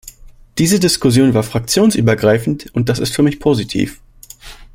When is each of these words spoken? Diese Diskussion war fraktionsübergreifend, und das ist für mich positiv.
Diese 0.57 0.79
Diskussion 0.79 1.35
war 1.35 1.43
fraktionsübergreifend, 1.43 2.73
und 2.73 2.89
das 2.89 2.97
ist 2.97 3.13
für 3.13 3.21
mich 3.21 3.39
positiv. 3.39 4.01